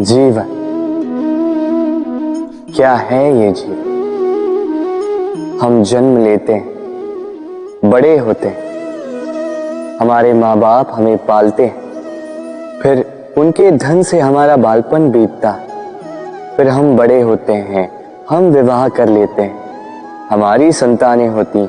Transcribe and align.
जीवन 0.00 0.46
क्या 2.76 2.94
है 2.94 3.38
ये 3.38 3.52
जीवन 3.52 3.76
हम 5.62 5.82
जन्म 5.82 6.24
लेते 6.24 6.52
हैं, 6.52 6.74
बड़े 7.84 8.18
होते 8.18 8.48
हैं। 8.48 9.98
हमारे 9.98 10.32
माँ 10.32 10.58
बाप 10.58 10.88
हमें 10.92 11.26
पालते 11.26 11.66
हैं। 11.66 11.76
फिर 12.82 13.04
उनके 13.38 13.70
धन 13.70 14.02
से 14.02 14.20
हमारा 14.20 14.56
बालपन 14.56 15.10
बीतता 15.10 15.52
फिर 16.56 16.68
हम 16.68 16.96
बड़े 16.96 17.20
होते 17.20 17.52
हैं, 17.52 17.90
हम 18.30 18.44
विवाह 18.44 18.88
कर 18.88 19.08
लेते 19.08 19.42
हैं। 19.42 20.28
हमारी 20.30 20.72
संतानें 20.72 21.28
होती 21.28 21.68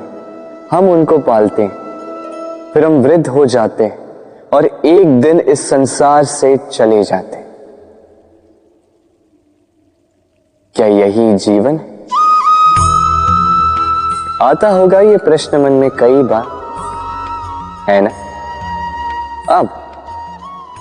हम 0.71 0.89
उनको 0.89 1.17
पालते 1.17 1.61
हैं। 1.61 1.71
फिर 2.73 2.85
हम 2.85 3.01
वृद्ध 3.01 3.27
हो 3.27 3.45
जाते 3.45 3.83
हैं 3.83 3.97
और 4.53 4.65
एक 4.65 5.21
दिन 5.21 5.39
इस 5.39 5.69
संसार 5.69 6.23
से 6.23 6.57
चले 6.71 7.03
जाते 7.03 7.38
क्या 10.79 10.87
यही 10.87 11.35
जीवन? 11.35 11.79
आता 14.41 14.69
होगा 14.69 14.99
ये 14.99 15.17
प्रश्न 15.17 15.57
मन 15.57 15.71
में 15.71 15.89
कई 15.89 16.23
बार। 16.23 16.43
है 17.91 18.01
ना? 18.01 18.09
अब, 19.57 19.67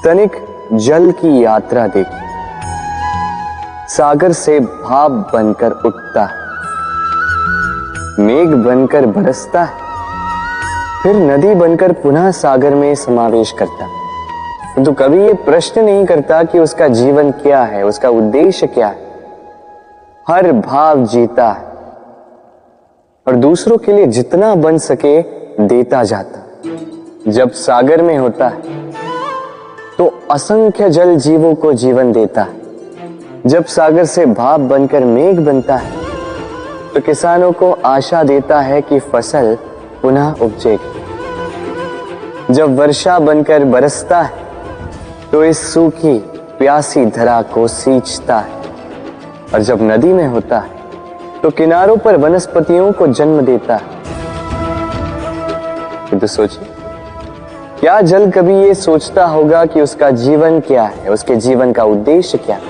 तनिक 0.05 0.31
जल 0.73 1.11
की 1.11 1.45
यात्रा 1.45 1.87
देखी। 1.87 2.21
सागर 3.89 4.33
से 4.33 4.61
भाप 4.61 5.11
बनकर 5.11 5.71
उठता 5.71 6.25
है। 6.25 6.37
मेघ 8.25 8.49
बनकर 8.49 9.07
बरसता 9.07 9.65
है। 9.65 9.73
फिर 11.03 11.17
नदी 11.17 11.55
बनकर 11.55 11.93
पुनः 11.93 12.31
सागर 12.31 12.75
में 12.75 12.95
समावेश 12.95 13.51
करता 13.51 13.87
परंतु 13.87 14.91
तो 14.91 14.93
कभी 14.93 15.27
ये 15.27 15.35
प्रश्न 15.35 15.85
नहीं 15.85 16.07
करता 16.07 16.43
कि 16.43 16.59
उसका 16.59 16.89
जीवन 16.89 17.31
क्या 17.31 17.63
है, 17.63 17.83
उसका 17.83 18.09
उद्देश्य 18.09 18.67
क्या 18.67 18.89
है। 18.89 19.08
हर 20.29 20.53
भाव 20.53 21.05
जीता 21.07 21.49
है। 21.49 21.67
और 23.27 23.37
दूसरों 23.37 23.77
के 23.77 23.93
लिए 23.93 24.07
जितना 24.07 24.55
बन 24.55 24.79
सके 24.79 25.21
देता 25.61 26.03
जाता। 26.05 26.45
जब 27.29 27.51
सागर 27.51 28.03
में 28.03 28.19
होता 28.19 28.49
है 28.49 28.61
तो 29.99 30.13
असंख्य 30.31 30.91
जल 30.91 31.17
जीवों 31.17 31.55
को 31.55 31.73
जीवन 31.75 32.13
देता 32.13 32.43
है। 32.43 32.57
जब 33.47 33.65
सागर 33.67 34.05
से 34.05 34.27
भाप 34.27 34.61
बनकर 34.61 35.05
मेघ 35.05 35.41
बनता 35.41 35.77
है 35.77 35.93
तो 36.95 37.01
किसानों 37.01 37.53
को 37.53 37.73
आशा 37.87 38.23
देता 38.25 38.61
है 38.61 38.83
कि 38.83 39.01
फ़सल 39.01 39.57
पुनः 40.03 40.35
उपजेगी। 40.43 42.55
जब 42.55 42.79
वर्षा 42.79 43.19
बनकर 43.19 43.65
बरसता 43.65 44.23
है 44.23 44.47
तो 45.33 45.45
इस 45.45 45.73
सूखी, 45.75 46.19
प्यासी 46.59 47.07
धरा 47.07 47.43
को 47.45 47.69
सींचता 47.69 48.39
है। 48.39 48.58
और 49.55 49.63
जब 49.63 49.83
नदी 49.83 50.13
में 50.13 50.27
होता 50.27 50.59
है 50.59 50.71
तो 51.43 51.51
किनारों 51.51 51.97
पर 51.97 52.17
वनस्पतियों 52.17 52.93
को 52.93 53.07
जन्म 53.09 53.41
देता 53.41 53.77
है। 53.77 53.87
तो 56.19 56.27
सोचिए, 56.27 56.69
क्या 57.81 58.01
जल 58.01 58.31
कभी 58.31 58.55
ये 58.57 58.75
सोचता 58.75 59.25
होगा 59.27 59.65
कि 59.67 59.81
उसका 59.81 60.11
जीवन 60.13 60.61
क्या 60.61 60.83
है, 60.85 61.11
उसके 61.11 61.37
जीवन 61.37 61.73
का 61.73 61.85
उद्देश्य 61.85 62.39
क्या 62.39 62.57
है? 62.57 62.63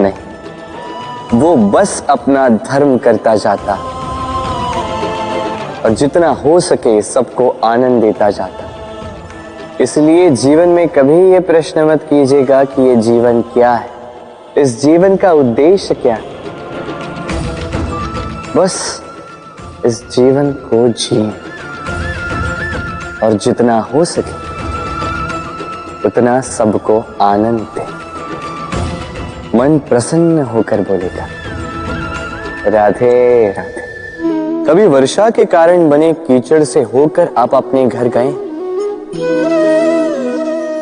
नहीं, 0.00 1.38
वो 1.40 1.56
बस 1.70 2.04
अपना 2.10 2.48
धर्म 2.48 2.96
करता 2.98 3.34
जाता 3.36 3.74
और 5.84 5.90
जितना 5.92 6.28
हो 6.36 6.58
सके 6.60 7.00
सबको 7.02 7.48
आनंद 7.64 8.02
देता 8.02 8.30
जाता 8.30 8.68
इसलिए 9.80 10.30
जीवन 10.30 10.68
में 10.68 10.88
कभी 10.88 11.20
ये 11.32 11.40
प्रश्न 11.42 11.84
मत 11.84 12.02
कीजिएगा 12.02 12.64
कि 12.64 12.82
ये 12.82 12.96
जीवन 12.98 13.42
क्या 13.52 13.72
है। 13.72 13.99
इस 14.58 14.80
जीवन 14.82 15.16
का 15.16 15.32
उद्देश्य 15.32 15.94
क्या 15.94 16.18
बस 18.56 19.02
इस 19.86 20.08
जीवन 20.10 20.52
को 20.52 20.88
जी 20.88 21.20
और 23.26 23.32
जितना 23.32 23.78
हो 23.80 24.04
सके, 24.04 24.32
उतना 26.08 26.40
सबको 26.40 27.04
आनंद 27.20 27.60
दे। 27.60 27.86
मन 29.58 29.78
प्रसन्न 29.78 30.42
होकर 30.42 30.80
बोलेगा, 30.80 31.26
राधे 32.66 33.48
राधे। 33.50 34.64
कभी 34.64 34.86
वर्षा 34.86 35.30
के 35.30 35.44
कारण 35.44 35.88
बने 35.90 36.12
कीचड़ 36.12 36.64
से 36.64 36.82
होकर 36.82 37.28
आप 37.38 37.54
अपने 37.54 37.86
घर 37.86 38.08
गए? 38.08 38.34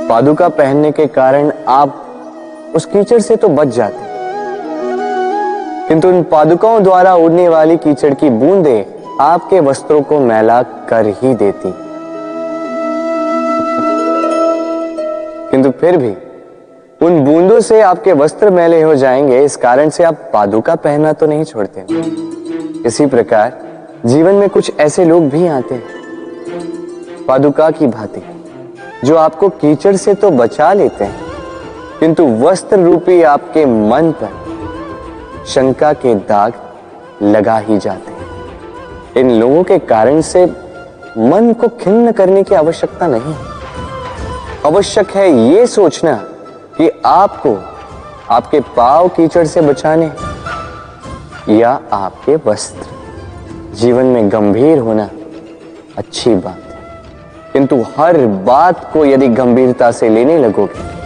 पादुका 0.08 0.48
पहनने 0.48 0.92
के 0.92 1.06
कारण 1.06 1.52
आप 1.68 2.07
उस 2.74 2.84
कीचड़ 2.84 3.18
से 3.18 3.36
तो 3.36 3.48
बच 3.48 3.68
जाते। 3.68 4.06
किंतु 5.88 6.08
उन 6.08 6.22
पादुकाओं 6.22 6.82
द्वारा 6.82 7.14
उड़ने 7.14 7.48
वाली 7.48 7.76
कीचड़ 7.76 8.14
की 8.14 8.30
बूंदे 8.30 8.86
आपके 9.20 9.60
वस्त्रों 9.60 10.02
को 10.02 10.18
मैला 10.20 10.62
कर 10.62 11.06
ही 11.06 11.34
देती। 11.34 11.74
किंतु 15.50 15.70
फिर 15.70 15.96
भी 15.96 16.14
उन 17.06 17.24
बूंदों 17.24 17.60
से 17.60 17.80
आपके 17.80 18.12
वस्त्र 18.12 18.50
मैले 18.50 18.82
हो 18.82 18.94
जाएँगे, 18.94 19.44
इस 19.44 19.56
कारण 19.56 19.88
से 19.88 20.04
आप 20.04 20.30
पादुका 20.32 20.74
पहनना 20.74 21.12
तो 21.12 21.26
नहीं 21.26 21.44
छोड़ते। 21.44 21.84
इसी 22.88 23.06
प्रकार 23.06 23.58
जीवन 24.06 24.34
में 24.34 24.48
कुछ 24.48 24.72
ऐसे 24.80 25.04
लोग 25.04 25.28
भी 25.28 25.46
आते 25.46 25.74
हैं। 25.74 25.84
पादुका 27.28 27.70
की 27.70 27.86
भांति, 27.86 28.22
जो 29.04 29.16
आपको 29.16 29.48
कीचड़ 29.48 29.96
से 29.96 30.14
तो 30.14 30.30
बचा 30.30 30.72
लेते 30.72 31.04
हैं। 31.04 31.27
किंतु 32.00 32.26
वस्त्र 32.26 32.78
रूपी 32.78 33.22
आपके 33.22 33.66
मन 33.66 34.12
पर 34.12 35.44
शंका 35.46 35.92
के 35.92 36.14
दाग 36.14 36.52
लगा 37.22 37.58
ही 37.58 37.78
जाते 37.78 38.10
हैं। 38.10 38.18
इन 39.16 39.30
लोगों 39.30 39.62
के 39.62 39.78
कारण 39.78 40.20
से 40.20 40.44
मन 41.18 41.54
को 41.60 41.68
खिन्न 41.68 42.12
करने 42.12 42.42
की 42.42 42.54
आवश्यकता 42.54 43.06
नहीं। 43.06 43.34
आवश्यक 44.66 45.10
है 45.10 45.30
यह 45.30 45.66
सोचना 45.66 46.12
कि 46.78 47.02
आपको 47.06 47.56
आपके 48.30 48.60
पाव 48.60 49.08
कीचड़ 49.08 49.44
से 49.44 49.60
बचाने 49.60 50.10
या 51.48 51.80
आपके 51.92 52.36
वस्त्र। 52.36 52.86
जीवन 53.74 54.04
में 54.04 54.32
गंभीर 54.32 54.78
होना 54.78 55.10
अच्छी 55.98 56.34
बात 56.34 56.56
है। 56.56 56.78
किंतु 57.52 57.84
हर 57.98 58.26
बात 58.26 58.92
को 58.92 59.04
यदि 59.04 59.28
गंभीरता 59.28 59.90
से 59.90 60.08
लेने 60.08 60.38
लगोगे 60.38 60.97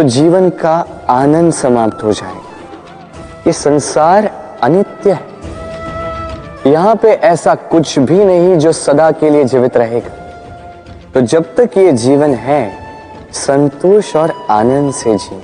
तो 0.00 0.04
जीवन 0.04 0.48
का 0.50 0.74
आनंद 1.10 1.52
समाप्त 1.52 2.02
हो 2.04 2.12
जाएगा 2.12 3.42
ये 3.46 3.52
संसार 3.52 4.30
अनित्य 4.62 5.12
है। 5.12 6.72
यहाँ 6.72 6.94
पे 6.96 7.08
ऐसा 7.08 7.54
कुछ 7.54 7.98
भी 7.98 8.24
नहीं 8.24 8.56
जो 8.58 8.72
सदा 8.72 9.10
के 9.10 9.30
लिए 9.30 9.44
जीवित 9.44 9.76
रहेगा। 9.76 10.12
तो 11.14 11.20
जब 11.20 11.54
तक 11.56 11.76
ये 11.76 11.92
जीवन 11.92 12.34
है, 12.34 12.62
संतोष 13.32 14.14
और 14.16 14.32
आनंद 14.50 14.92
से 14.94 15.16
जी 15.18 15.40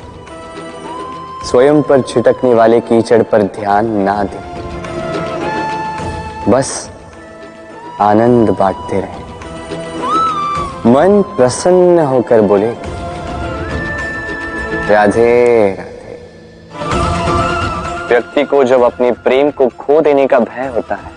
स्वयं 1.50 1.83
पर 1.83 2.00
छिटकने 2.00 2.55
वाले 2.55 2.81
कीचड़ 2.81 3.23
पर 3.23 3.43
ध्यान 3.43 3.91
ना 4.00 4.23
दे। 4.25 4.41
बस 6.50 6.91
आनंद 8.00 8.50
बांटते 8.50 9.00
रहे। 9.00 9.21
मन 10.91 11.23
प्रसन्न 11.37 11.99
होकर 12.06 12.41
बोलेगा 12.41 12.85
राधे। 14.86 15.74
राधे 15.74 15.94
व्यक्ति 18.08 18.42
को 18.44 18.62
जब 18.64 18.82
अपने 18.82 19.10
प्रेम 19.12 19.50
को 19.50 19.66
खो 19.69 20.00
देने 20.00 20.26
का 20.26 20.38
भय 20.41 20.66
होता 20.66 20.94
है 20.94 21.10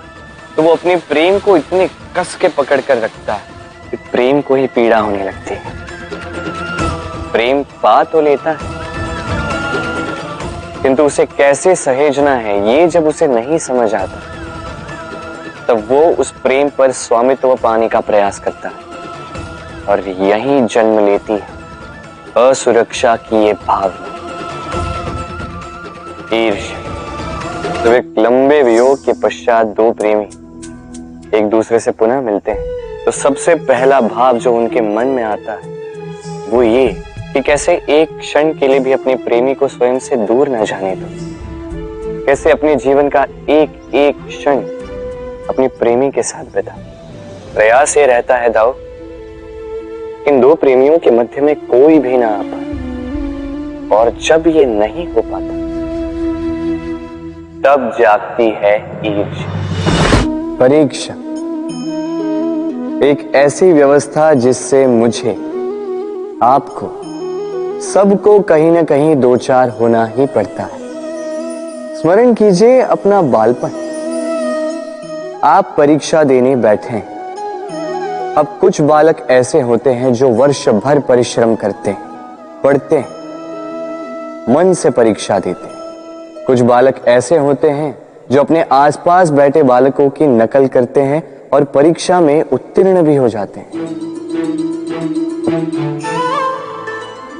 तो 0.55 0.63
वो 0.63 0.71
अपने 0.71 0.95
प्रेम 1.09 1.39
को 1.39 1.57
इतने 1.57 1.87
कस 2.17 2.35
के 2.35 2.47
पकड़ 2.47 2.79
कर 2.81 2.97
रखता 2.97 3.33
है 3.33 3.89
कि 3.91 3.97
प्रेम 4.11 4.41
को 4.41 4.55
ही 4.55 4.67
पीड़ा 4.67 4.99
होने 4.99 5.23
लगती 5.23 5.53
है। 5.53 5.73
प्रेम 7.31 7.63
पा 7.83 8.03
तो 8.03 8.21
लेता 8.21 8.51
है, 8.51 8.57
किंतु 10.81 11.03
उसे 11.03 11.25
कैसे 11.25 11.75
सहेजना 11.75 12.33
है, 12.33 12.57
ये 12.69 12.87
जब 12.87 13.07
उसे 13.07 13.27
नहीं 13.27 13.57
समझ 13.57 13.93
आता, 13.95 14.21
तब 15.67 15.87
वो 15.89 16.01
उस 16.13 16.31
प्रेम 16.41 16.69
पर 16.69 16.91
स्वामित्व 16.91 17.55
पाने 17.55 17.87
का 17.89 17.99
प्रयास 17.99 18.39
करता 18.39 18.69
है 18.69 19.85
और 19.85 19.99
यही 20.01 20.61
जन्म 20.63 21.05
लेती 21.05 21.33
है। 21.33 21.58
असुरक्षा 22.37 23.15
की 23.15 23.45
ये 23.45 23.53
भावना 23.67 24.07
तो 27.83 27.91
एक 27.93 28.13
लंबे 28.17 28.61
वियोग 28.63 29.05
के 29.05 29.13
पश्चात 29.23 29.67
दो 29.77 29.91
प्रेमी 29.91 31.37
एक 31.37 31.49
दूसरे 31.49 31.79
से 31.79 31.91
पुनः 31.91 32.21
मिलते 32.21 32.51
हैं 32.51 33.05
तो 33.05 33.11
सबसे 33.11 33.55
पहला 33.55 33.99
भाव 34.01 34.37
जो 34.37 34.53
उनके 34.57 34.81
मन 34.81 35.07
में 35.07 35.23
आता 35.23 35.53
है, 35.53 35.69
वो 36.49 36.63
ये 36.63 36.87
कि 37.33 37.41
कैसे 37.41 37.73
एक 37.89 38.17
क्षण 38.19 38.53
के 38.53 38.67
लिए 38.67 38.79
भी 38.79 38.91
अपने 38.91 39.15
प्रेमी 39.15 39.53
को 39.53 39.67
स्वयं 39.67 39.99
से 39.99 40.15
दूर 40.15 40.49
न 40.49 40.65
जाने 40.65 40.95
दो। 40.95 42.25
कैसे 42.25 42.51
अपने 42.51 42.75
जीवन 42.75 43.09
का 43.09 43.23
एक 43.49 43.95
एक 43.95 44.27
क्षण 44.27 44.61
अपने 45.49 45.67
प्रेमी 45.79 46.11
के 46.11 46.23
साथ 46.23 46.53
बिता 46.55 46.75
प्रयास 47.55 47.97
ये 47.97 48.05
रहता 48.05 48.37
है, 48.37 48.49
दाऊ 48.49 48.73
इन 50.27 50.41
दो 50.41 50.55
प्रेमियों 50.55 50.97
के 50.97 51.11
मध्य 51.11 51.41
में 51.41 51.55
कोई 51.55 51.99
भी 51.99 52.17
ना 52.17 52.27
आ 52.27 52.41
पाए। 52.41 52.69
और 53.97 54.09
जब 54.09 54.43
ये 54.47 54.65
नहीं 54.65 55.07
हो 55.07 55.21
पाता, 55.21 55.55
तब 57.63 57.97
जागती 57.99 58.49
है 58.49 58.75
ईर्ष 59.05 59.37
परीक्षा। 60.59 61.13
एक 63.05 63.31
ऐसी 63.35 63.73
व्यवस्था 63.73 64.33
जिससे 64.33 64.87
मुझे, 64.87 65.31
आपको, 66.43 66.91
सबको 67.81 68.39
कहीं 68.39 68.71
ना 68.71 68.83
कहीं 68.83 69.15
दो 69.15 69.37
चार 69.37 69.69
होना 69.69 70.05
ही 70.05 70.25
पड़ता 70.25 70.63
है। 70.63 70.79
स्मरण 71.95 72.33
कीजिए 72.33 72.79
अपना 72.79 73.21
बालपन 73.21 73.71
आप 75.43 75.75
परीक्षा 75.77 76.23
देने 76.23 76.55
बैठे 76.55 76.89
हैं। 76.89 77.08
अब 78.39 78.57
कुछ 78.61 78.81
बालक 78.81 79.27
ऐसे 79.29 79.61
होते 79.61 79.89
हैं 79.89 80.13
जो 80.13 80.29
वर्ष 80.29 80.69
भर 80.69 80.99
परिश्रम 80.99 81.55
करते 81.55 81.89
हैं, 81.89 82.03
पढ़ते 82.63 82.95
हैं, 82.95 84.53
मन 84.55 84.73
से 84.73 84.89
परीक्षा 84.89 85.39
देते 85.39 85.67
हैं। 85.67 86.45
कुछ 86.45 86.61
बालक 86.61 87.01
ऐसे 87.07 87.37
होते 87.37 87.69
हैं 87.69 87.97
जो 88.31 88.39
अपने 88.39 88.65
आसपास 88.71 89.29
बैठे 89.29 89.63
बालकों 89.63 90.09
की 90.09 90.27
नकल 90.27 90.67
करते 90.67 91.01
हैं 91.01 91.23
और 91.53 91.63
परीक्षा 91.63 92.19
में 92.19 92.43
उत्तीर्ण 92.43 93.01
भी 93.01 93.15
हो 93.15 93.29
जाते 93.29 93.59
हैं। 93.59 93.69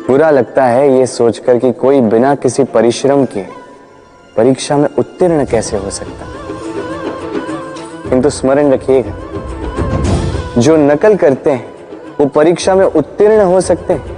बुरा 0.07 0.31
लगता 0.31 0.65
है 0.65 0.99
ये 0.99 1.05
सोचकर 1.05 1.57
कि 1.57 1.71
कोई 1.71 2.01
बिना 2.01 2.35
किसी 2.35 2.63
परिश्रम 2.63 3.25
के 3.25 3.45
परीक्षा 4.37 4.77
में 4.77 4.89
उत्तीर्ण 4.99 5.45
कैसे 5.45 5.77
हो 5.77 5.89
सकता? 5.89 6.25
किंतु 8.09 8.29
स्मरण 8.29 8.71
रखिएगा 8.71 9.13
जो 10.59 10.75
नकल 10.77 11.15
करते 11.15 11.51
हैं, 11.51 11.65
वो 12.19 12.25
परीक्षा 12.25 12.75
में 12.75 12.85
उत्तीर्ण 12.85 13.41
हो 13.41 13.59
सकते 13.61 13.93
हैं। 13.93 14.17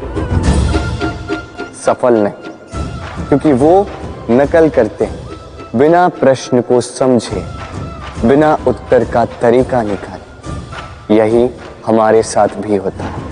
सफल 1.86 2.14
नहीं, 2.14 3.28
क्योंकि 3.28 3.52
वो 3.54 3.88
नकल 4.30 4.70
करते 4.70 5.06
हैं। 5.06 5.20
बिना 5.76 6.08
प्रश्न 6.10 6.62
को 6.62 6.80
समझे, 6.82 7.44
बिना 8.26 8.58
उत्तर 8.68 9.04
का 9.04 9.26
तरीका 9.42 9.82
निकाले, 9.82 11.16
यही 11.16 11.50
हमारे 11.86 12.24
साथ 12.24 12.48
भी 12.58 12.76
होता 12.76 13.04
है। 13.04 13.30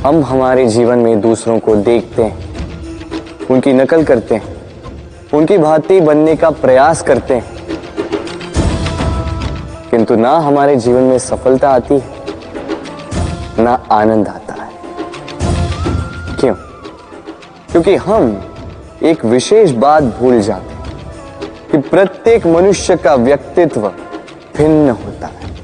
हम 0.00 0.22
हमारे 0.24 0.66
जीवन 0.68 0.98
में 0.98 1.20
दूसरों 1.20 1.58
को 1.58 1.76
देखते 1.76 2.22
हैं, 2.22 3.46
उनकी 3.50 3.72
नकल 3.72 4.04
करते 4.04 4.34
हैं, 4.34 4.56
उनकी 5.34 5.58
भांति 5.58 6.00
बनने 6.00 6.36
का 6.36 6.50
प्रयास 6.50 7.02
करते 7.02 7.34
हैं। 7.34 7.55
किंतु 9.96 10.16
ना 10.16 10.30
हमारे 10.30 10.76
जीवन 10.76 11.00
में 11.00 11.18
सफलता 11.18 11.70
आती 11.70 11.94
है, 11.94 12.10
ना 13.58 13.82
आनंद 13.90 14.28
आता 14.28 14.54
है। 14.54 14.70
क्यों? 16.40 16.54
क्योंकि 17.70 17.96
हम 17.96 18.42
एक 19.02 19.24
विशेष 19.24 19.70
बात 19.70 20.02
भूल 20.02 20.40
जाते 20.40 20.74
हैं 20.74 20.84
कि 21.72 21.78
प्रत्येक 21.78 22.46
मनुष्य 22.46 22.96
का 22.96 23.14
व्यक्तित्व 23.14 23.80
भिन्न 24.56 24.90
होता 24.90 25.26
है। 25.26 25.56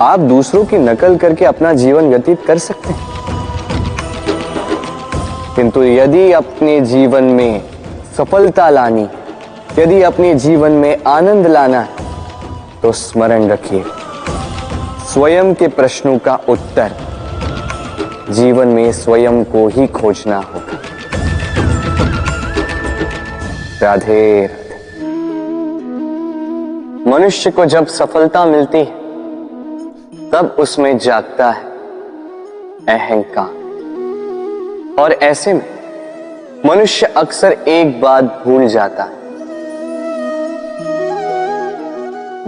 आप 0.00 0.20
दूसरों 0.20 0.64
की 0.64 0.78
नकल 0.78 1.16
करके 1.16 1.44
अपना 1.44 1.72
जीवन 1.72 2.10
व्यतीत 2.10 2.46
कर 2.46 2.58
सकते 2.58 2.88
हैं। 2.88 3.08
किंतु 5.56 5.82
यदि 5.82 6.32
अपने 6.32 6.80
जीवन 6.80 7.24
में 7.24 7.64
सफलता 8.16 8.70
लानी, 8.70 9.08
यदि 9.78 10.02
अपने 10.02 10.34
जीवन 10.34 10.70
में 10.70 11.02
आनंद 11.06 11.46
लाना 11.46 11.80
है 11.80 11.97
तो 12.82 12.92
स्मरण 12.92 13.48
रखिए, 13.48 13.84
स्वयं 15.04 15.54
के 15.54 15.68
प्रश्नों 15.68 16.18
का 16.18 16.34
उत्तर 16.48 16.90
जीवन 18.30 18.68
में 18.68 18.92
स्वयं 18.92 19.44
को 19.44 19.66
ही 19.68 19.86
खोजना 19.86 20.38
होगा। 20.38 20.78
राधे 23.82 24.44
मनुष्य 27.06 27.50
को 27.50 27.64
जब 27.66 27.86
सफलता 27.86 28.44
मिलती 28.44 28.78
है, 28.78 30.30
तब 30.30 30.56
उसमें 30.58 30.98
जागता 30.98 31.50
है 31.50 31.66
अहंकार। 32.88 33.56
और 35.00 35.12
ऐसे 35.12 35.52
में 35.52 35.66
मनुष्य 36.66 37.06
अक्सर 37.06 37.52
एक 37.68 38.00
बात 38.00 38.42
भूल 38.46 38.66
जाता 38.68 39.04
है 39.04 39.17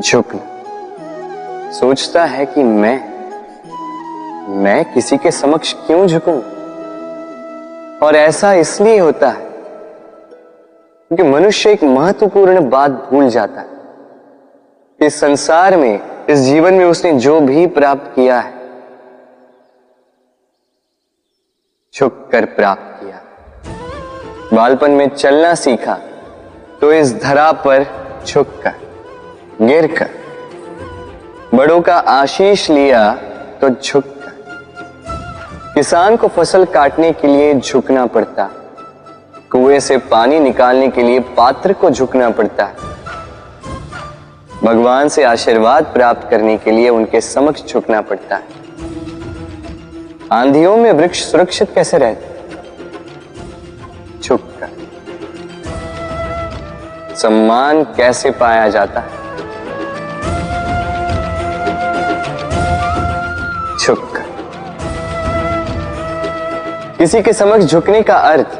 झुकना 0.01 1.71
सोचता 1.73 2.25
है 2.25 2.47
कि 2.47 2.63
मैं 2.63 2.99
मैं 4.57 4.85
किसी 4.93 5.17
के 5.17 5.31
समक्ष 5.31 5.73
क्यों 5.87 6.07
झुकूं? 6.07 6.41
और 7.99 8.17
ऐसा 8.17 8.53
इसलिए 8.55 8.99
होता 8.99 9.29
है 9.29 9.49
क्योंकि 11.11 11.23
मनुष्य 11.23 11.71
एक 11.71 11.85
महत्वपूर्ण 11.85 12.69
बात 12.71 12.91
भूल 12.91 13.29
जाता 13.29 13.61
है। 13.61 13.69
इस 15.01 15.21
संसार 15.21 15.77
में, 15.77 16.27
इस 16.27 16.39
जीवन 16.39 16.75
में 16.75 16.85
उसने 16.85 17.13
जो 17.13 17.41
भी 17.41 17.67
प्राप्त 17.67 18.13
किया 18.15 18.41
है, 18.41 18.55
झुक 21.95 22.29
कर 22.33 22.45
प्राप्त 22.45 23.05
किया। 23.05 23.21
बालपन 24.55 24.91
में 24.91 25.09
चलना 25.09 25.55
सीखा 25.55 25.95
तो 26.81 26.93
इस 26.93 27.15
धरा 27.23 27.51
पर 27.53 27.87
झुककर 28.27 28.75
गिरकर 29.63 30.09
बड़ों 31.55 31.81
का 31.81 31.95
आशीष 31.95 32.69
लिया 32.71 33.13
तो 33.61 33.69
झुककर 33.71 34.33
किसान 35.75 36.17
को 36.17 36.29
फ़सल 36.29 36.65
काटने 36.65 37.13
के 37.13 37.29
लिए 37.29 37.55
झुकना 37.55 38.07
पड़ता। 38.07 38.49
कुएँ 39.51 39.81
से 39.81 39.99
पानी 39.99 40.39
निकालने 40.39 40.89
के 40.89 41.03
लिए 41.03 41.21
पात्र 41.37 41.73
को 41.73 41.91
झुकना 41.91 42.31
पड़ता। 42.31 42.71
भगवान 44.65 45.09
से 45.09 45.25
आशीर्वाद 45.25 45.85
प्राप्त 45.85 46.29
करने 46.31 46.57
के 46.57 46.71
लिए 46.71 46.89
उनके 46.89 47.21
समक्ष 47.21 47.65
झुकना 47.67 48.01
पड़ता। 48.01 48.37
है 48.37 48.59
आंधियों 50.33 50.77
में 50.77 50.93
वृक्ष 50.93 51.23
सुरक्षित 51.23 51.75
कैसे 51.75 51.99
रहते? 51.99 52.29
छुप 54.23 54.53
कर 54.61 54.71
सम्मान 57.17 57.83
कैसे 57.85 58.31
पाया 58.31 58.69
जाता? 58.69 59.01
है 59.01 59.20
कर 63.89 64.29
किसी 66.99 67.23
के 67.23 67.33
समक्ष 67.33 67.65
झुकने 67.65 68.03
का 68.03 68.17
अर्थ 68.17 68.59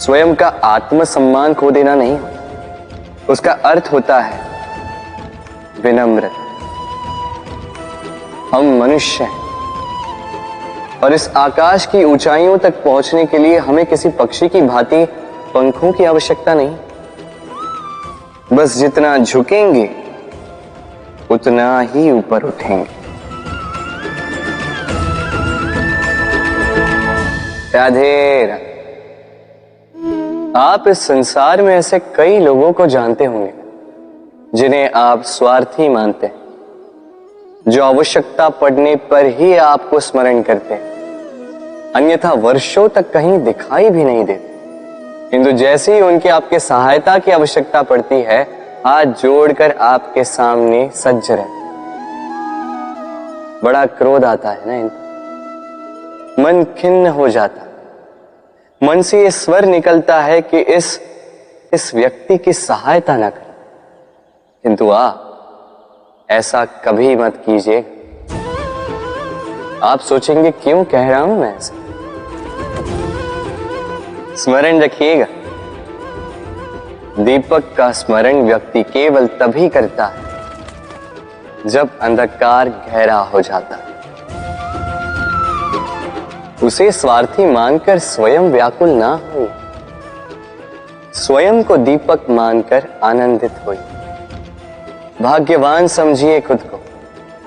स्वयं 0.00 0.34
का 0.34 0.48
आत्मसम्मान 0.64 1.54
खो 1.54 1.70
देना 1.70 1.94
नहीं 1.94 2.18
उसका 3.26 3.52
अर्थ 3.52 3.92
होता 3.92 4.20
है 4.20 4.40
विनम्र। 5.82 6.30
हम 8.52 8.78
मनुष्य 8.78 9.24
हैं 9.24 11.00
और 11.02 11.12
इस 11.12 11.28
आकाश 11.36 11.86
की 11.86 12.04
ऊंचाइयों 12.04 12.58
तक 12.58 12.82
पहुँचने 12.84 13.26
के 13.26 13.38
लिए 13.38 13.58
हमें 13.58 13.86
किसी 13.86 14.08
पक्षी 14.08 14.48
की 14.48 14.62
भांति 14.62 15.04
पंखों 15.54 15.92
की 15.92 16.04
आवश्यकता 16.04 16.54
नहीं। 16.54 16.76
बस 18.52 18.76
जितना 18.76 19.18
झुकेंगे, 19.18 19.90
उतना 21.30 21.80
ही 21.80 22.10
ऊपर 22.10 22.42
उठेंगे। 22.42 22.97
राधे 27.78 28.42
आप 30.56 30.88
इस 30.88 30.98
संसार 30.98 31.62
में 31.62 31.74
ऐसे 31.76 31.98
कई 31.98 32.38
लोगों 32.38 32.72
को 32.72 32.86
जानते 32.86 33.24
होंगे, 33.24 33.52
जिन्हें 34.54 34.90
आप 34.90 35.22
स्वार्थी 35.22 35.88
मानते 35.88 36.26
हैं, 36.26 36.34
जो 37.68 37.84
आवश्यकता 37.84 38.48
पड़ने 38.48 38.96
पर 38.96 39.26
ही 39.26 39.56
आपको 39.56 40.00
स्मरण 40.00 40.42
करते 40.42 40.74
हैं, 40.74 41.92
अन्यथा 41.92 42.32
वर्षों 42.32 42.88
तक 42.88 43.12
कहीं 43.12 43.38
दिखाई 43.38 43.90
भी 43.90 44.04
नहीं 44.04 44.24
देते। 44.24 44.48
किंतु 45.30 45.52
जैसे 45.52 45.94
ही 45.94 46.00
उनकी 46.00 46.28
आपके 46.28 46.58
सहायता 46.58 47.18
की 47.18 47.30
आवश्यकता 47.30 47.82
पड़ती 47.82 48.20
है, 48.22 48.42
हाथ 48.86 49.04
जोड़कर 49.04 49.72
आपके 49.72 50.24
सामने 50.24 50.90
सज्ज 50.94 51.32
रहे 51.32 51.56
बड़ा 53.64 53.86
क्रोध 53.86 54.24
आता 54.24 54.50
है 54.50 54.66
ना 54.66 54.74
इनको। 54.74 56.42
मन 56.42 56.64
खिन्न 56.78 57.06
हो 57.06 57.28
जाता 57.28 57.62
मन 58.82 59.02
से 59.02 59.22
ये 59.22 59.30
स्वर 59.30 59.64
निकलता 59.64 60.20
है 60.20 60.40
कि 60.40 60.58
इस 60.58 61.00
इस 61.72 61.94
व्यक्ति 61.94 62.38
की 62.38 62.52
सहायता 62.52 63.16
ना 63.16 63.30
करें। 63.30 63.54
किंतु 64.62 64.90
आ, 64.90 65.12
ऐसा 66.30 66.64
कभी 66.64 67.16
मत 67.16 67.42
कीजिए। 67.48 67.80
आप 69.82 70.00
सोचेंगे, 70.00 70.50
क्यों 70.50 70.84
कह 70.84 71.08
रहा 71.08 71.20
हूँ 71.20 71.40
मैं 71.40 71.56
ऐसा? 71.56 71.74
स्मरण 74.36 74.80
रखिएगा। 74.80 75.26
दीपक 77.24 77.74
का 77.76 77.92
स्मरण 77.92 78.42
व्यक्ति 78.42 78.82
केवल 78.82 79.26
तभी 79.26 79.68
करता 79.68 80.06
है 80.06 80.22
जब 81.66 81.98
अंधकार 81.98 82.68
गहरा 82.68 83.18
हो 83.18 83.40
जाता 83.40 83.76
है। 83.76 83.87
उसे 86.62 86.92
स्वार्थी 86.92 87.46
मानकर 87.46 87.98
स्वयं 87.98 88.40
व्याकुल 88.40 88.88
ना 88.88 89.08
हो 89.08 89.48
स्वयं 91.14 91.62
को 91.64 91.76
दीपक 91.76 92.20
मानकर 92.30 92.88
आनंदित 93.02 93.52
हुई। 93.66 93.76
भाग्यवान 95.22 95.86
समझिए 95.86 96.40
खुद 96.40 96.62
को 96.62 96.76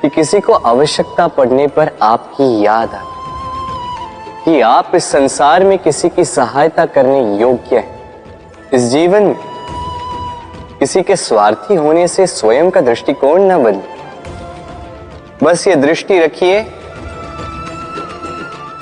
कि 0.01 0.09
किसी 0.09 0.39
को 0.39 0.53
आवश्यकता 0.53 1.27
पड़ने 1.27 1.67
पर 1.67 1.91
आपकी 2.01 2.65
याद 2.65 2.93
आ 2.93 3.01
कि 4.45 4.61
आप 4.61 4.91
इस 4.95 5.05
संसार 5.05 5.63
में 5.63 5.79
किसी 5.79 6.09
की 6.09 6.25
सहायता 6.25 6.85
करने 6.85 7.37
योग्य 7.37 7.77
हैं। 7.77 7.99
इस 8.73 8.81
जीवन 8.81 9.23
में 9.23 9.35
किसी 10.79 11.01
के 11.01 11.15
स्वार्थी 11.15 11.75
होने 11.75 12.07
से 12.07 12.27
स्वयं 12.27 12.69
का 12.69 12.81
दृष्टिकोण 12.81 13.41
न 13.41 13.63
बदले। 13.63 15.45
बस 15.45 15.67
ये 15.67 15.75
दृष्टि 15.75 16.19
रखिए 16.19 16.80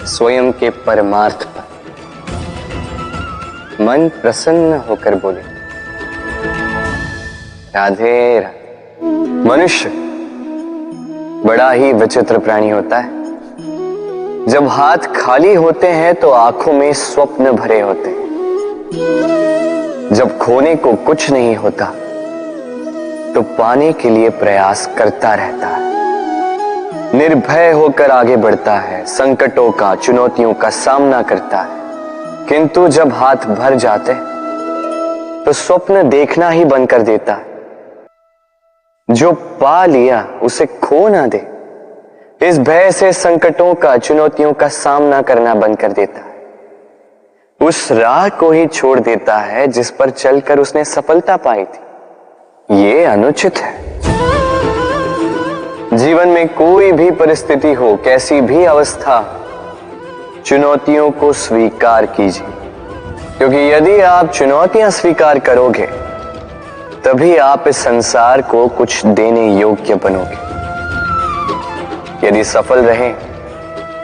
स्वयं 0.09 0.51
के 0.51 0.69
परमार्थ 0.79 1.43
पर। 1.47 1.63
मन 3.81 4.07
प्रसन्न 4.21 4.77
होकर 4.89 5.15
बोले, 5.15 5.41
राधे 7.75 8.15
मनुष्य 9.45 9.89
बड़ा 11.45 11.69
ही 11.71 11.91
विचित्र 11.93 12.37
प्राणी 12.39 12.69
होता 12.69 12.97
है। 12.97 13.09
जब 14.47 14.67
हाथ 14.69 15.01
खाली 15.15 15.53
होते 15.55 15.87
हैं 15.89 16.13
तो 16.15 16.29
आँखों 16.31 16.73
में 16.73 16.91
स्वप्न 16.95 17.51
भरे 17.53 17.79
होते 17.81 18.09
हैं। 18.09 18.27
जब 20.13 20.37
खोने 20.37 20.75
को 20.75 20.93
कुछ 21.05 21.29
नहीं 21.31 21.55
होता 21.55 21.85
तो 23.33 23.41
पाने 23.57 23.91
के 23.93 24.09
लिए 24.09 24.29
प्रयास 24.39 24.79
करता 24.97 25.33
रहता 25.35 25.67
है। 25.67 25.78
निर्भय 27.13 27.71
होकर 27.71 28.11
आगे 28.11 28.35
बढ़ता 28.35 28.73
है, 28.73 29.05
संकटों 29.05 29.71
का, 29.71 29.95
चुनौतियों 29.95 30.53
का 30.53 30.69
सामना 30.69 31.21
करता 31.21 31.57
है। 31.57 31.79
किंतु 32.45 32.87
जब 32.87 33.13
हाथ 33.13 33.35
भर 33.35 33.75
जाते 33.75 34.13
तो 35.45 35.53
स्वप्न 35.53 36.09
देखना 36.09 36.49
ही 36.49 36.65
बंद 36.65 36.89
कर 36.89 37.01
देता 37.01 37.39
जो 39.09 39.31
पा 39.31 39.85
लिया, 39.85 40.27
उसे 40.43 40.65
खो 40.65 41.07
ना 41.09 41.27
दे। 41.27 41.47
इस 42.41 42.59
भय 42.59 42.91
से 42.91 43.13
संकटों 43.13 43.73
का, 43.75 43.97
चुनौतियों 43.97 44.53
का 44.53 44.67
सामना 44.67 45.21
करना 45.21 45.55
बंद 45.55 45.77
कर 45.77 45.91
देता 45.91 46.19
है। 46.19 47.67
उस 47.67 47.91
राह 47.91 48.29
को 48.29 48.51
ही 48.51 48.67
छोड़ 48.67 48.99
देता 48.99 49.37
है, 49.37 49.67
जिस 49.67 49.91
पर 49.91 50.09
चलकर 50.09 50.59
उसने 50.59 50.85
सफलता 50.85 51.37
पाई 51.37 51.65
थी। 51.65 52.83
ये 52.87 53.03
अनुचित 53.05 53.57
है। 53.57 53.88
जीवन 56.09 56.27
में 56.27 56.47
कोई 56.47 56.91
भी 56.91 57.09
परिस्थिति 57.11 57.71
हो, 57.73 57.95
कैसी 57.95 58.39
भी 58.41 58.63
अवस्था, 58.65 59.17
चुनौतियों 60.45 61.09
को 61.11 61.31
स्वीकार 61.33 62.05
कीजिए। 62.05 62.47
क्योंकि 63.37 63.57
यदि 63.73 63.99
आप 64.01 64.31
चुनौतियाँ 64.31 64.89
स्वीकार 64.91 65.39
करोगे, 65.39 65.85
तभी 67.05 67.35
आप 67.37 67.67
इस 67.67 67.77
संसार 67.77 68.41
को 68.41 68.67
कुछ 68.67 69.05
देने 69.05 69.45
योग्य 69.53 69.95
बनोगे। 69.95 70.37
यदि 72.27 72.43
सफल 72.43 72.85
रहे 72.85 73.09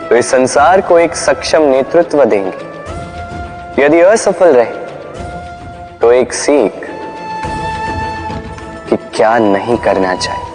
तो 0.10 0.16
इस 0.16 0.32
संसार 0.32 0.82
को 0.82 1.00
एक 1.00 1.16
सक्षम 1.16 1.62
नेतृत्व 1.62 2.26
देंगे। 2.26 3.84
यदि 3.84 4.02
असफल 4.02 4.56
रहे 4.56 4.74
तो 6.02 6.12
एक 6.12 6.34
सीख 6.36 6.90
कि 8.90 8.96
क्या 9.16 9.38
नहीं 9.38 9.78
करना 9.78 10.16
चाहिए। 10.16 10.55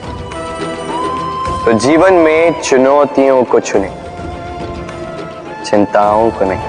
तो 1.71 1.79
जीवन 1.79 2.12
में 2.12 2.61
चुनौतियों 2.61 3.45
को 3.45 3.61
चुने, 3.61 3.91
चिंताओं 5.65 6.31
को 6.31 6.45
नहीं। 6.45 6.61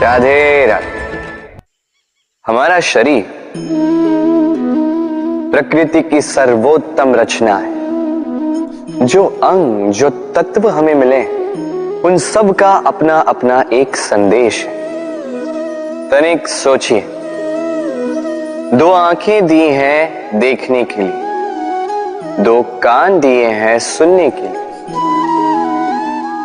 राधे 0.00 0.66
राधे। 0.66 0.84
हमारा 2.46 2.80
शरीर 2.80 3.52
प्रकृति 5.52 6.02
की 6.02 6.20
सर्वोत्तम 6.20 7.14
रचना 7.14 7.56
है। 7.56 7.74
जो 9.06 9.26
अंग, 9.26 9.92
जो 9.92 10.10
तत्व 10.10 10.68
हमें 10.68 10.94
मिले 10.94 11.24
उन 12.00 12.18
सब 12.18 12.54
का 12.54 12.72
अपना 12.86 13.20
अपना 13.20 13.64
एक 13.72 13.96
संदेश 13.96 14.64
है। 14.64 14.76
तनिक 16.10 16.48
सोचिए। 16.48 17.17
दो 18.74 18.92
आँखें 18.92 19.46
दी 19.46 19.68
हैं 19.68 20.38
देखने 20.40 20.84
के 20.84 21.00
लिए, 21.00 21.12
दो 22.44 22.62
कान 22.62 23.20
दिए 23.20 23.46
हैं 23.46 23.78
सुनने 23.78 24.30
के 24.30 24.40
लिए। 24.40 24.52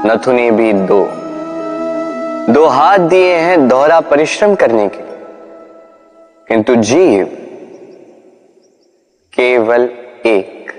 नथुने 0.06 0.52
भी 0.52 0.74
दो। 0.74 1.10
दो 2.54 2.66
हाथ 2.66 2.98
दिए 2.98 3.36
हैं 3.36 3.68
दोहरा 3.68 4.00
परिश्रम 4.02 4.56
करने 4.56 4.88
के 4.88 4.98
लिए। 4.98 5.18
किंतु 6.48 6.76
जीव 6.76 7.26
केवल 9.34 9.90
एक। 10.26 10.72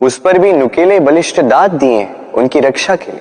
उस 0.00 0.18
पर 0.18 0.38
भी 0.38 0.52
नुकेले 0.52 1.00
बलिष्ठ 1.00 1.40
दांत 1.40 1.70
दिए 1.70 1.98
हैं 1.98 2.32
उनकी 2.32 2.60
रक्षा 2.60 2.96
के 2.96 3.12
लिए। 3.12 3.20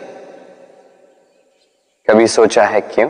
कभी 2.09 2.27
सोचा 2.27 2.63
है 2.63 2.81
क्यों? 2.81 3.09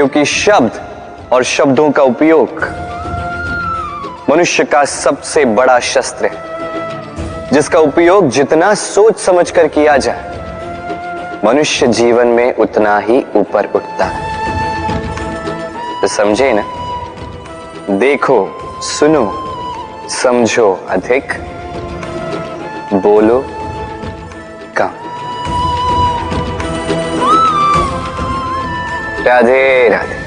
क्योंकि 0.00 0.24
शब्द 0.24 0.80
और 1.32 1.44
शब्दों 1.44 1.90
का 1.90 2.02
उपयोग 2.02 2.62
मनुष्य 4.30 4.64
का 4.64 4.84
सबसे 4.84 5.44
बड़ा 5.44 5.80
शस्त्र 5.80 6.26
है, 6.26 7.50
जिसका 7.52 7.78
उपयोग 7.78 8.28
जितना 8.28 8.74
सोच 8.74 9.18
समझकर 9.18 9.68
किया 9.68 9.96
जाए, 9.96 11.40
मनुष्य 11.44 11.86
जीवन 11.86 12.26
में 12.26 12.54
उतना 12.54 12.98
ही 12.98 13.26
ऊपर 13.36 13.66
उठता 13.74 14.04
है। 14.04 14.20
तो 16.00 16.08
समझे 16.08 16.52
ना? 16.52 16.64
देखो, 17.90 18.58
सुनो, 18.82 19.32
समझो 20.08 20.86
अधिक, 20.88 21.32
बोलो 22.94 23.44
राधे 29.26 29.88
राधे 29.88 30.19